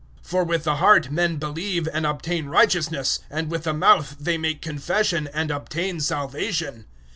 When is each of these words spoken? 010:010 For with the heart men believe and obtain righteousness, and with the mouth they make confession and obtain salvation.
010:010 0.23 0.27
For 0.29 0.43
with 0.43 0.63
the 0.63 0.75
heart 0.77 1.11
men 1.11 1.35
believe 1.37 1.87
and 1.93 2.07
obtain 2.07 2.47
righteousness, 2.47 3.19
and 3.29 3.51
with 3.51 3.65
the 3.65 3.73
mouth 3.75 4.15
they 4.19 4.35
make 4.35 4.59
confession 4.59 5.29
and 5.31 5.51
obtain 5.51 5.99
salvation. 5.99 6.85